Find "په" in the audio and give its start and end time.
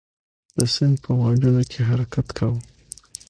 1.03-1.09